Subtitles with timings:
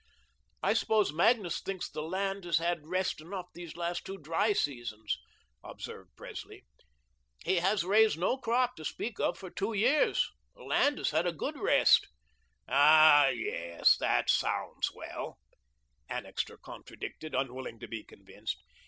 [0.63, 5.19] "I suppose Magnus thinks the land has had rest enough these last two dry seasons,"
[5.63, 6.63] observed Presley.
[7.45, 10.27] "He has raised no crop to speak of for two years.
[10.55, 12.07] The land has had a good rest."
[12.67, 15.37] "Ah, yes, that sounds well,"
[16.09, 18.57] Annixter contradicted, unwilling to be convinced.